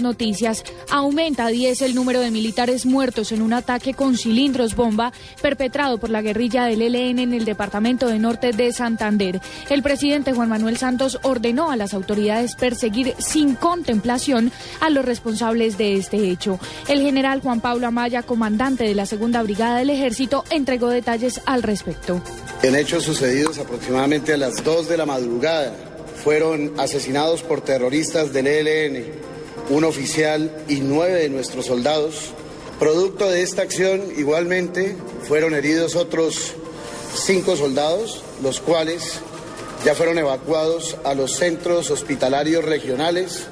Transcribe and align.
Noticias. 0.00 0.64
Aumenta 0.88 1.44
a 1.44 1.48
10 1.50 1.82
el 1.82 1.94
número 1.94 2.20
de 2.20 2.30
militares 2.30 2.86
muertos 2.86 3.30
en 3.30 3.42
un 3.42 3.52
ataque 3.52 3.92
con 3.92 4.16
cilindros 4.16 4.74
bomba 4.74 5.12
perpetrado 5.42 5.98
por 5.98 6.08
la 6.08 6.22
guerrilla 6.22 6.64
del 6.64 6.80
ELN 6.80 7.18
en 7.18 7.34
el 7.34 7.44
departamento 7.44 8.08
de 8.08 8.18
norte 8.18 8.52
de 8.52 8.72
Santander. 8.72 9.42
El 9.68 9.82
presidente 9.82 10.32
Juan 10.32 10.48
Manuel 10.48 10.78
Santos 10.78 11.18
ordenó 11.22 11.70
a 11.70 11.76
las 11.76 11.92
autoridades 11.92 12.56
perseguir 12.56 13.14
sin 13.18 13.54
contemplación 13.54 14.50
a 14.80 14.88
los 14.88 15.04
responsables 15.04 15.76
de 15.76 15.96
este 15.96 16.30
hecho. 16.30 16.58
El 16.88 17.02
general 17.02 17.42
Juan 17.42 17.60
Pablo 17.60 17.86
Amaya, 17.86 18.22
comandante 18.22 18.84
de 18.84 18.94
la 18.94 19.04
segunda 19.04 19.42
brigada 19.42 19.76
del 19.76 19.90
ejército, 19.90 20.42
entregó 20.48 20.88
detalles 20.88 21.42
al 21.44 21.62
respecto. 21.62 22.22
En 22.62 22.76
hechos 22.76 23.04
sucedidos 23.04 23.58
aproximadamente 23.58 24.32
a 24.32 24.38
las 24.38 24.64
2 24.64 24.88
de 24.88 24.96
la 24.96 25.04
madrugada, 25.04 25.74
fueron 26.24 26.72
asesinados 26.80 27.42
por 27.42 27.60
terroristas 27.60 28.32
del 28.32 28.46
ELN 28.46 29.31
un 29.70 29.84
oficial 29.84 30.64
y 30.68 30.80
nueve 30.80 31.20
de 31.20 31.28
nuestros 31.28 31.66
soldados. 31.66 32.30
Producto 32.78 33.30
de 33.30 33.42
esta 33.42 33.62
acción, 33.62 34.02
igualmente, 34.16 34.96
fueron 35.28 35.54
heridos 35.54 35.94
otros 35.96 36.54
cinco 37.14 37.56
soldados, 37.56 38.22
los 38.42 38.60
cuales 38.60 39.20
ya 39.84 39.94
fueron 39.94 40.18
evacuados 40.18 40.96
a 41.04 41.14
los 41.14 41.32
centros 41.36 41.90
hospitalarios 41.90 42.64
regionales 42.64 43.46